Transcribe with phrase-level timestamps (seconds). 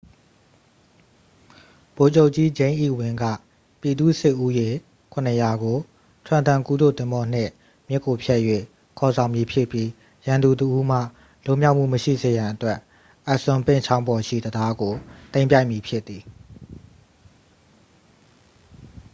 [1.95, 3.23] ဗိုလ်ချုပ်ကြီး ဂျိမ်းအီဝင်း က
[3.81, 4.69] ပြည်သူ့စစ်ဦးရေ
[5.17, 5.77] 700 ကို
[6.25, 7.51] trenton ကူးတို့သင်္ဘောနှင့်
[7.87, 8.41] မြစ်ကိုဖြတ်၍
[8.99, 9.89] ခေါ်ဆောင်မည်ဖြစ်ပြီး
[10.25, 10.99] ရန်သူတစ်ဦးမှ
[11.45, 12.77] လွန်မြောက်မှုမရှိစေရန်အတွက်
[13.33, 14.93] assunpink ချောင်းပေါ်ရှိ တံတားကို
[15.33, 16.21] သိမ်းပိုက်မည်ဖြစ်သည်